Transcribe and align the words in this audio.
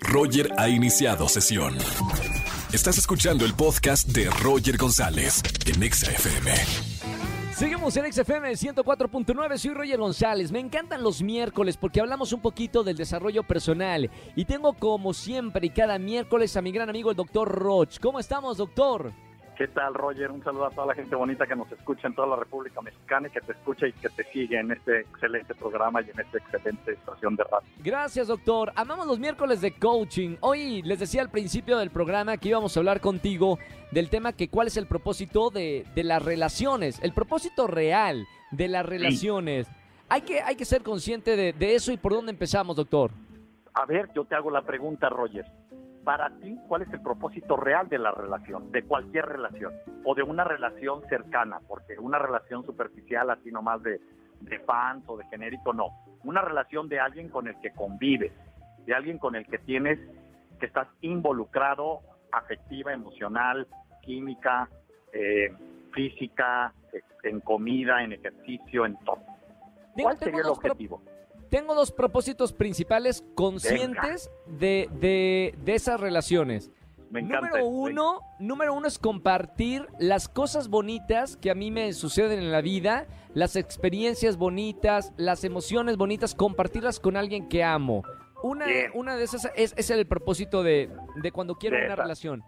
Roger 0.00 0.52
ha 0.58 0.68
iniciado 0.68 1.28
sesión. 1.28 1.76
Estás 2.72 2.98
escuchando 2.98 3.44
el 3.44 3.54
podcast 3.54 4.08
de 4.08 4.30
Roger 4.30 4.76
González 4.76 5.42
en 5.66 5.82
Exa 5.82 6.10
FM. 6.10 6.52
Seguimos 7.54 7.96
en 7.96 8.12
XFM 8.12 8.52
104.9, 8.52 9.58
soy 9.58 9.74
Roger 9.74 9.98
González. 9.98 10.52
Me 10.52 10.60
encantan 10.60 11.02
los 11.02 11.22
miércoles 11.22 11.76
porque 11.76 12.00
hablamos 12.00 12.32
un 12.32 12.40
poquito 12.40 12.84
del 12.84 12.96
desarrollo 12.96 13.42
personal. 13.42 14.10
Y 14.36 14.44
tengo 14.44 14.74
como 14.74 15.12
siempre 15.12 15.66
y 15.66 15.70
cada 15.70 15.98
miércoles 15.98 16.56
a 16.56 16.62
mi 16.62 16.70
gran 16.70 16.88
amigo 16.88 17.10
el 17.10 17.16
doctor 17.16 17.48
Roch. 17.48 17.98
¿Cómo 18.00 18.20
estamos, 18.20 18.58
doctor? 18.58 19.12
¿Qué 19.58 19.66
tal, 19.66 19.92
Roger? 19.92 20.30
Un 20.30 20.44
saludo 20.44 20.66
a 20.66 20.70
toda 20.70 20.86
la 20.86 20.94
gente 20.94 21.16
bonita 21.16 21.44
que 21.44 21.56
nos 21.56 21.70
escucha 21.72 22.06
en 22.06 22.14
toda 22.14 22.28
la 22.28 22.36
República 22.36 22.80
Mexicana 22.80 23.26
y 23.26 23.32
que 23.32 23.40
te 23.40 23.50
escucha 23.50 23.88
y 23.88 23.92
que 23.92 24.08
te 24.08 24.22
sigue 24.32 24.56
en 24.56 24.70
este 24.70 25.00
excelente 25.00 25.52
programa 25.52 26.00
y 26.00 26.10
en 26.10 26.20
esta 26.20 26.38
excelente 26.38 26.92
estación 26.92 27.34
de 27.34 27.42
radio. 27.42 27.66
Gracias, 27.78 28.28
doctor. 28.28 28.70
Amamos 28.76 29.08
los 29.08 29.18
miércoles 29.18 29.60
de 29.60 29.72
coaching. 29.72 30.36
Hoy 30.42 30.80
les 30.82 31.00
decía 31.00 31.22
al 31.22 31.30
principio 31.30 31.76
del 31.76 31.90
programa 31.90 32.36
que 32.36 32.50
íbamos 32.50 32.76
a 32.76 32.78
hablar 32.78 33.00
contigo 33.00 33.58
del 33.90 34.10
tema 34.10 34.32
que 34.32 34.48
cuál 34.48 34.68
es 34.68 34.76
el 34.76 34.86
propósito 34.86 35.50
de, 35.50 35.84
de 35.92 36.04
las 36.04 36.24
relaciones, 36.24 37.00
el 37.02 37.12
propósito 37.12 37.66
real 37.66 38.28
de 38.52 38.68
las 38.68 38.86
relaciones. 38.86 39.66
Hay, 40.08 40.20
que, 40.20 40.40
hay 40.40 40.54
que 40.54 40.66
ser 40.66 40.84
consciente 40.84 41.34
de, 41.34 41.52
de 41.52 41.74
eso 41.74 41.90
y 41.90 41.96
por 41.96 42.12
dónde 42.12 42.30
empezamos, 42.30 42.76
doctor. 42.76 43.10
A 43.74 43.84
ver, 43.86 44.08
yo 44.14 44.24
te 44.24 44.36
hago 44.36 44.52
la 44.52 44.62
pregunta, 44.62 45.08
Roger 45.08 45.46
para 46.08 46.30
ti, 46.40 46.58
¿cuál 46.66 46.80
es 46.80 46.92
el 46.94 47.02
propósito 47.02 47.54
real 47.54 47.86
de 47.90 47.98
la 47.98 48.10
relación, 48.10 48.72
de 48.72 48.82
cualquier 48.82 49.26
relación, 49.26 49.74
o 50.06 50.14
de 50.14 50.22
una 50.22 50.42
relación 50.42 51.06
cercana? 51.06 51.60
Porque 51.68 51.98
una 51.98 52.18
relación 52.18 52.64
superficial, 52.64 53.28
así 53.28 53.50
nomás 53.50 53.82
de, 53.82 54.00
de 54.40 54.58
fans 54.60 55.04
o 55.06 55.18
de 55.18 55.26
genérico, 55.26 55.74
no. 55.74 55.90
Una 56.24 56.40
relación 56.40 56.88
de 56.88 56.98
alguien 56.98 57.28
con 57.28 57.46
el 57.46 57.60
que 57.60 57.72
convives, 57.72 58.32
de 58.86 58.94
alguien 58.94 59.18
con 59.18 59.36
el 59.36 59.46
que 59.48 59.58
tienes, 59.58 59.98
que 60.58 60.64
estás 60.64 60.88
involucrado 61.02 62.00
afectiva, 62.32 62.94
emocional, 62.94 63.66
química, 64.00 64.66
eh, 65.12 65.52
física, 65.92 66.72
en 67.22 67.40
comida, 67.40 68.02
en 68.02 68.14
ejercicio, 68.14 68.86
en 68.86 68.96
todo. 69.04 69.18
¿Cuál 69.92 70.16
sería 70.16 70.40
el 70.40 70.46
objetivo? 70.46 71.02
Tengo 71.50 71.74
dos 71.74 71.92
propósitos 71.92 72.52
principales 72.52 73.24
conscientes 73.34 74.30
de, 74.46 74.88
de, 75.00 75.54
de, 75.64 75.74
esas 75.74 76.00
relaciones. 76.00 76.70
Me 77.10 77.20
encanta, 77.20 77.48
número 77.48 77.66
uno, 77.66 78.20
número 78.38 78.74
uno 78.74 78.86
es 78.86 78.98
compartir 78.98 79.86
las 79.98 80.28
cosas 80.28 80.68
bonitas 80.68 81.36
que 81.38 81.50
a 81.50 81.54
mí 81.54 81.70
me 81.70 81.92
suceden 81.94 82.38
en 82.38 82.52
la 82.52 82.60
vida, 82.60 83.06
las 83.32 83.56
experiencias 83.56 84.36
bonitas, 84.36 85.12
las 85.16 85.42
emociones 85.44 85.96
bonitas, 85.96 86.34
compartirlas 86.34 87.00
con 87.00 87.16
alguien 87.16 87.48
que 87.48 87.64
amo. 87.64 88.02
Una, 88.42 88.66
una 88.94 89.16
de 89.16 89.24
esas 89.24 89.50
es, 89.56 89.74
es, 89.76 89.90
el 89.90 90.06
propósito 90.06 90.62
de, 90.62 90.90
de 91.22 91.32
cuando 91.32 91.56
quiero 91.56 91.76
de 91.76 91.84
una 91.84 91.94
esa. 91.94 92.02
relación. 92.02 92.44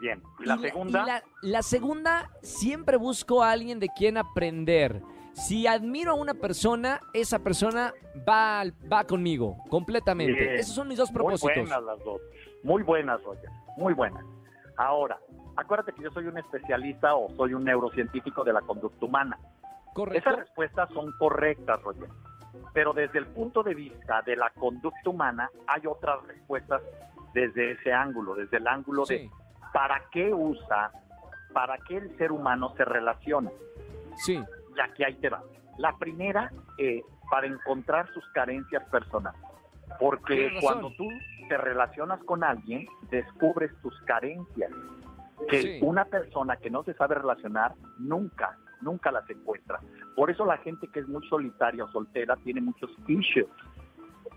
Bien, 0.00 0.22
¿Y 0.40 0.46
la 0.46 0.56
y 0.56 0.58
segunda. 0.58 1.02
y 1.02 1.06
la, 1.06 1.24
la 1.42 1.62
segunda, 1.62 2.30
siempre 2.42 2.96
busco 2.96 3.42
a 3.42 3.50
alguien 3.50 3.80
de 3.80 3.88
quien 3.88 4.18
aprender. 4.18 5.02
Si 5.32 5.66
admiro 5.66 6.12
a 6.12 6.14
una 6.14 6.34
persona, 6.34 7.00
esa 7.14 7.38
persona 7.38 7.92
va, 8.28 8.64
va 8.90 9.04
conmigo, 9.04 9.56
completamente. 9.68 10.32
Bien. 10.32 10.54
Esos 10.54 10.74
son 10.74 10.88
mis 10.88 10.98
dos 10.98 11.10
propósitos. 11.10 11.56
Muy 11.56 11.64
buenas 11.64 11.82
las 11.82 12.04
dos. 12.04 12.20
Muy 12.62 12.82
buenas, 12.82 13.22
Roger. 13.22 13.50
Muy 13.76 13.94
buenas. 13.94 14.24
Ahora, 14.76 15.18
acuérdate 15.56 15.92
que 15.92 16.02
yo 16.02 16.10
soy 16.10 16.26
un 16.26 16.38
especialista 16.38 17.14
o 17.14 17.30
soy 17.36 17.54
un 17.54 17.64
neurocientífico 17.64 18.44
de 18.44 18.52
la 18.52 18.60
conducta 18.60 19.04
humana. 19.04 19.38
¿Correcto? 19.94 20.30
Esas 20.30 20.40
respuestas 20.40 20.88
son 20.90 21.12
correctas, 21.18 21.82
Roger. 21.82 22.08
Pero 22.72 22.92
desde 22.92 23.18
el 23.18 23.26
punto 23.26 23.62
de 23.62 23.74
vista 23.74 24.22
de 24.22 24.36
la 24.36 24.50
conducta 24.50 25.10
humana, 25.10 25.50
hay 25.66 25.86
otras 25.86 26.22
respuestas 26.26 26.82
desde 27.34 27.72
ese 27.72 27.92
ángulo, 27.92 28.34
desde 28.34 28.58
el 28.58 28.66
ángulo 28.66 29.04
de 29.04 29.30
para 29.72 30.02
qué 30.10 30.32
usa, 30.34 30.92
para 31.52 31.78
qué 31.78 31.96
el 31.96 32.16
ser 32.18 32.30
humano 32.30 32.74
se 32.76 32.84
relaciona. 32.84 33.50
sí, 34.16 34.42
Y 34.76 34.80
aquí 34.80 35.04
ahí 35.04 35.14
te 35.14 35.28
va. 35.28 35.42
La 35.78 35.96
primera, 35.98 36.52
eh, 36.78 37.02
para 37.30 37.46
encontrar 37.46 38.12
sus 38.12 38.24
carencias 38.34 38.82
personales. 38.90 39.40
Porque 39.98 40.52
cuando 40.60 40.90
tú 40.96 41.08
te 41.48 41.56
relacionas 41.56 42.22
con 42.24 42.44
alguien, 42.44 42.86
descubres 43.10 43.70
tus 43.82 43.98
carencias. 44.02 44.70
Que 45.48 45.62
Sí. 45.62 45.78
una 45.82 46.04
persona 46.04 46.56
que 46.56 46.70
no 46.70 46.84
se 46.84 46.94
sabe 46.94 47.16
relacionar, 47.16 47.74
nunca, 47.98 48.56
nunca 48.80 49.10
las 49.10 49.28
encuentra. 49.28 49.80
Por 50.14 50.30
eso 50.30 50.44
la 50.46 50.58
gente 50.58 50.86
que 50.88 51.00
es 51.00 51.08
muy 51.08 51.26
solitaria 51.28 51.84
o 51.84 51.88
soltera 51.90 52.36
tiene 52.36 52.60
muchos 52.60 52.90
issues, 53.08 53.46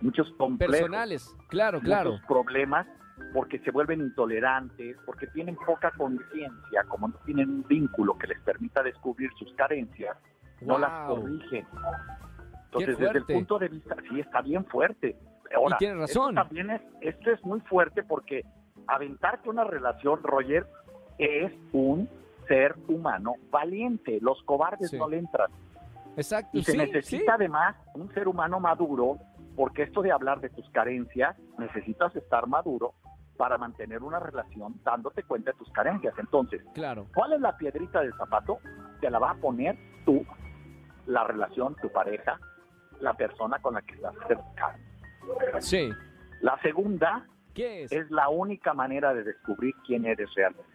muchos 0.00 0.30
complejos 0.38 0.76
personales, 0.76 1.36
claro, 1.48 1.80
claro. 1.80 2.12
muchos 2.12 2.26
problemas 2.26 2.86
porque 3.32 3.58
se 3.60 3.70
vuelven 3.70 4.00
intolerantes, 4.00 4.96
porque 5.06 5.26
tienen 5.28 5.56
poca 5.56 5.90
conciencia, 5.92 6.84
como 6.88 7.08
no 7.08 7.14
tienen 7.24 7.48
un 7.50 7.62
vínculo 7.66 8.16
que 8.18 8.26
les 8.26 8.40
permita 8.40 8.82
descubrir 8.82 9.30
sus 9.38 9.52
carencias, 9.54 10.16
no 10.60 10.78
las 10.78 11.06
corrigen. 11.08 11.66
Entonces, 12.66 12.98
desde 12.98 13.18
el 13.18 13.24
punto 13.24 13.58
de 13.58 13.68
vista, 13.68 13.96
sí, 14.08 14.20
está 14.20 14.40
bien 14.40 14.64
fuerte. 14.66 15.16
Ahora, 15.54 15.76
Y 15.76 15.78
tienes 15.78 15.98
razón. 15.98 16.30
Esto 16.30 16.42
también 16.48 16.70
es, 16.70 16.82
esto 17.00 17.30
es 17.30 17.44
muy 17.44 17.60
fuerte 17.60 18.02
porque 18.02 18.44
aventarte 18.88 19.48
una 19.48 19.64
relación, 19.64 20.20
Roger, 20.22 20.66
es 21.18 21.52
un 21.72 22.08
ser 22.48 22.74
humano 22.88 23.34
valiente. 23.50 24.18
Los 24.20 24.42
cobardes 24.42 24.90
Sí. 24.90 24.98
no 24.98 25.08
le 25.08 25.18
entran. 25.18 25.50
Exacto, 26.16 26.50
Y 26.58 26.64
se 26.64 26.72
sí, 26.72 26.78
necesita 26.78 27.24
sí. 27.24 27.30
además 27.30 27.76
un 27.94 28.12
ser 28.12 28.26
humano 28.28 28.58
maduro, 28.60 29.18
porque 29.56 29.82
esto 29.84 30.02
de 30.02 30.10
hablar 30.12 30.40
de 30.40 30.50
tus 30.50 30.68
carencias, 30.70 31.36
necesitas 31.58 32.14
estar 32.16 32.46
maduro 32.48 32.94
para 33.36 33.58
mantener 33.58 34.02
una 34.02 34.20
relación 34.20 34.74
dándote 34.84 35.22
cuenta 35.24 35.50
de 35.52 35.58
tus 35.58 35.70
carencias. 35.72 36.14
Entonces, 36.18 36.62
Claro, 36.74 37.06
¿cuál 37.14 37.32
es 37.32 37.40
la 37.40 37.56
piedrita 37.56 38.00
del 38.00 38.14
zapato? 38.14 38.58
Te 39.00 39.10
la 39.10 39.18
va 39.18 39.30
a 39.32 39.34
poner 39.34 39.76
tú, 40.04 40.24
la 41.06 41.24
relación, 41.24 41.74
tu 41.82 41.90
pareja, 41.90 42.38
la 43.00 43.14
persona 43.14 43.58
con 43.60 43.74
la 43.74 43.82
que 43.82 43.94
estás 43.94 44.14
cercano. 44.28 44.78
sí. 45.60 45.90
La 46.40 46.58
segunda 46.60 47.26
¿Qué 47.54 47.84
es? 47.84 47.92
es 47.92 48.10
la 48.10 48.28
única 48.28 48.74
manera 48.74 49.14
de 49.14 49.24
descubrir 49.24 49.74
quién 49.86 50.04
eres 50.04 50.28
realmente. 50.34 50.70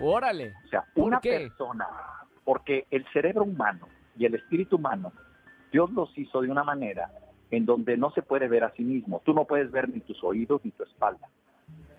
Órale. 0.00 0.54
O 0.64 0.68
sea, 0.68 0.84
¿Por 0.94 1.04
una 1.04 1.20
qué? 1.20 1.40
persona, 1.40 1.86
porque 2.44 2.86
el 2.90 3.04
cerebro 3.12 3.42
humano 3.44 3.88
y 4.16 4.26
el 4.26 4.34
espíritu 4.34 4.76
humano, 4.76 5.12
Dios 5.72 5.90
los 5.92 6.16
hizo 6.16 6.40
de 6.40 6.50
una 6.50 6.64
manera 6.64 7.10
en 7.50 7.66
donde 7.66 7.96
no 7.96 8.10
se 8.12 8.22
puede 8.22 8.48
ver 8.48 8.64
a 8.64 8.72
sí 8.72 8.82
mismo. 8.84 9.20
Tú 9.24 9.34
no 9.34 9.44
puedes 9.44 9.70
ver 9.70 9.88
ni 9.88 10.00
tus 10.00 10.22
oídos 10.24 10.60
ni 10.64 10.70
tu 10.70 10.84
espalda. 10.84 11.28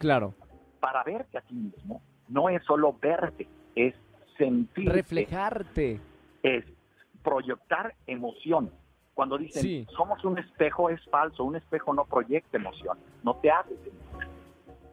Claro. 0.04 0.34
Para 0.82 1.02
verte 1.04 1.38
a 1.38 1.42
ti 1.42 1.54
mismo, 1.56 2.02
no 2.28 2.50
es 2.50 2.62
solo 2.66 2.94
verte, 3.02 3.48
es 3.74 3.96
sentir, 4.38 4.92
Reflejarte. 4.92 6.02
es 6.44 6.66
proyectar 7.24 7.96
emoción. 8.06 8.70
Cuando 9.14 9.38
dicen 9.38 9.62
Sí. 9.62 9.88
somos 9.96 10.26
un 10.26 10.38
espejo 10.40 10.90
es 10.90 11.00
falso, 11.10 11.46
un 11.46 11.56
espejo 11.56 11.94
no 11.94 12.04
proyecta 12.04 12.58
emoción, 12.58 12.98
no 13.24 13.36
te 13.38 13.50
hace 13.50 13.70
sentir. 13.76 14.28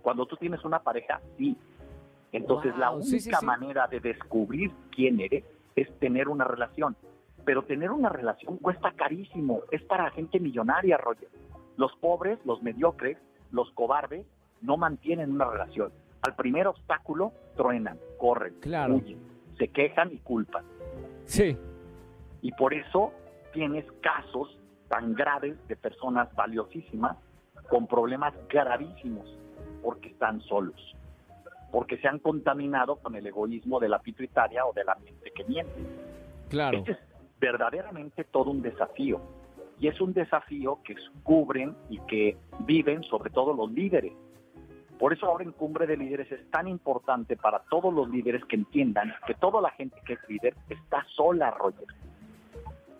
Cuando 0.02 0.26
tú 0.26 0.36
tienes 0.36 0.64
una 0.64 0.78
pareja, 0.78 1.20
sí. 1.36 1.56
Entonces 2.30 2.76
la 2.78 2.92
única 2.92 3.06
sí, 3.10 3.18
sí, 3.20 3.32
sí. 3.32 3.44
manera 3.44 3.88
de 3.88 3.98
descubrir 3.98 4.70
quién 4.94 5.18
eres 5.20 5.42
es 5.74 5.92
tener 5.98 6.28
una 6.28 6.44
relación. 6.44 6.96
Pero 7.44 7.64
tener 7.64 7.90
una 7.90 8.10
relación 8.10 8.58
cuesta 8.58 8.92
carísimo, 8.92 9.62
es 9.72 9.82
para 9.82 10.08
gente 10.12 10.38
millonaria, 10.38 10.98
Roger. 10.98 11.28
Los 11.76 11.90
pobres, 11.96 12.38
los 12.44 12.62
mediocres, 12.62 13.18
los 13.50 13.68
cobardes 13.72 14.24
no 14.62 14.76
mantienen 14.76 15.32
una 15.32 15.46
relación. 15.46 15.92
Al 16.22 16.34
primer 16.36 16.66
obstáculo 16.66 17.32
truenan, 17.56 17.98
corren, 18.18 18.54
Claro. 18.60 18.96
huyen, 18.96 19.18
se 19.58 19.68
quejan 19.68 20.12
y 20.12 20.18
culpan. 20.18 20.64
Sí. 21.24 21.56
Y 22.42 22.52
por 22.52 22.74
eso 22.74 23.12
tienes 23.52 23.84
casos 24.02 24.58
tan 24.88 25.14
graves 25.14 25.56
de 25.68 25.76
personas 25.76 26.34
valiosísimas 26.34 27.16
con 27.68 27.86
problemas 27.86 28.34
gravísimos 28.48 29.26
porque 29.82 30.08
están 30.08 30.40
solos, 30.42 30.94
porque 31.70 31.96
se 31.98 32.08
han 32.08 32.18
contaminado 32.18 32.96
con 32.96 33.14
el 33.14 33.26
egoísmo 33.26 33.78
de 33.80 33.88
la 33.88 34.00
pituitaria 34.00 34.66
o 34.66 34.72
de 34.72 34.84
la 34.84 34.94
mente 34.96 35.30
que 35.34 35.44
miente. 35.44 35.72
Claro. 36.48 36.78
Este 36.78 36.92
es 36.92 36.98
verdaderamente 37.40 38.24
todo 38.24 38.50
un 38.50 38.60
desafío. 38.62 39.20
Y 39.78 39.88
es 39.88 39.98
un 40.00 40.12
desafío 40.12 40.80
que 40.84 40.94
cubren 41.22 41.74
y 41.88 41.98
que 42.00 42.36
viven 42.66 43.02
sobre 43.04 43.30
todo 43.30 43.54
los 43.54 43.70
líderes. 43.72 44.12
Por 45.00 45.14
eso 45.14 45.26
ahora 45.26 45.44
en 45.44 45.52
Cumbre 45.52 45.86
de 45.86 45.96
Líderes 45.96 46.30
es 46.30 46.50
tan 46.50 46.68
importante 46.68 47.34
para 47.34 47.60
todos 47.70 47.92
los 47.92 48.10
líderes 48.10 48.44
que 48.44 48.56
entiendan 48.56 49.14
que 49.26 49.32
toda 49.32 49.62
la 49.62 49.70
gente 49.70 49.96
que 50.04 50.12
es 50.12 50.18
líder 50.28 50.54
está 50.68 51.06
sola, 51.16 51.50
Roger. 51.52 51.86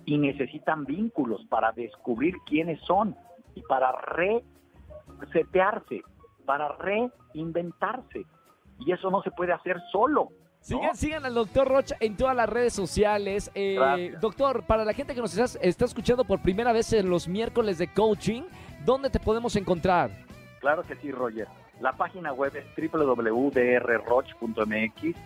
Y 0.06 0.16
necesitan 0.16 0.86
vínculos 0.86 1.44
para 1.50 1.72
descubrir 1.72 2.36
quiénes 2.46 2.80
son 2.86 3.14
y 3.54 3.60
para 3.60 3.92
resetearse, 5.18 6.00
para 6.46 6.74
reinventarse. 6.78 8.24
Y 8.78 8.92
eso 8.92 9.10
no 9.10 9.22
se 9.22 9.30
puede 9.30 9.52
hacer 9.52 9.76
solo. 9.92 10.30
¿no? 10.30 10.36
Sigan, 10.60 10.96
sigan 10.96 11.26
al 11.26 11.34
doctor 11.34 11.68
Rocha 11.68 11.96
en 12.00 12.16
todas 12.16 12.34
las 12.34 12.48
redes 12.48 12.72
sociales. 12.72 13.50
Eh, 13.54 14.16
doctor, 14.22 14.64
para 14.64 14.86
la 14.86 14.94
gente 14.94 15.14
que 15.14 15.20
nos 15.20 15.36
está, 15.36 15.60
está 15.60 15.84
escuchando 15.84 16.24
por 16.24 16.40
primera 16.40 16.72
vez 16.72 16.94
en 16.94 17.10
los 17.10 17.28
miércoles 17.28 17.76
de 17.76 17.92
coaching, 17.92 18.44
¿dónde 18.86 19.10
te 19.10 19.20
podemos 19.20 19.54
encontrar? 19.56 20.10
Claro 20.60 20.82
que 20.82 20.96
sí, 20.96 21.12
Roger. 21.12 21.46
La 21.80 21.92
página 21.92 22.32
web 22.32 22.52
es 22.54 22.64
www.drroch.mx, 22.92 25.16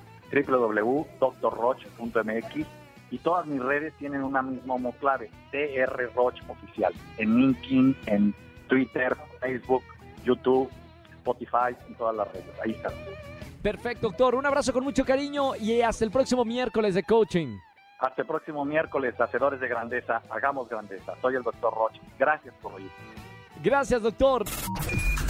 www.drroch.mx 0.49 2.67
y 3.11 3.19
todas 3.19 3.45
mis 3.47 3.63
redes 3.63 3.93
tienen 3.95 4.23
una 4.23 4.43
misma 4.43 4.77
clave, 5.01 5.31
DR 5.53 6.11
Roch 6.15 6.41
Oficial, 6.49 6.93
en 7.19 7.37
LinkedIn, 7.37 7.97
en 8.07 8.35
Twitter, 8.69 9.17
Facebook, 9.41 9.83
YouTube, 10.25 10.71
Spotify 11.11 11.77
y 11.89 11.95
todas 11.95 12.17
las 12.17 12.33
redes. 12.33 12.47
Ahí 12.65 12.73
está. 12.73 12.91
Perfecto, 13.63 14.09
doctor. 14.09 14.35
Un 14.35 14.47
abrazo 14.47 14.73
con 14.73 14.83
mucho 14.85 15.05
cariño 15.05 15.55
y 15.57 15.81
hasta 15.81 16.05
el 16.05 16.11
próximo 16.11 16.45
miércoles 16.45 16.95
de 16.95 17.03
coaching. 17.03 17.57
Hasta 17.99 18.23
el 18.23 18.29
próximo 18.29 18.65
miércoles, 18.65 19.15
Hacedores 19.19 19.61
de 19.61 19.69
Grandeza, 19.69 20.23
hagamos 20.31 20.69
grandeza. 20.69 21.15
Soy 21.21 21.37
el 21.37 21.43
doctor 21.43 21.75
Roch. 21.75 21.97
Gracias 22.19 22.55
por 22.61 22.75
oír. 22.75 22.91
Gracias, 23.63 24.03
doctor. 24.03 24.45